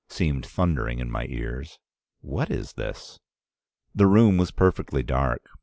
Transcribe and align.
seemed 0.09 0.43
thundering 0.47 0.97
in 0.97 1.11
my 1.11 1.25
ears. 1.27 1.77
'What 2.21 2.49
is 2.49 2.73
this?' 2.73 3.19
"The 3.93 4.07
room 4.07 4.37
was 4.37 4.49
perfectly 4.49 5.03
dark. 5.03 5.45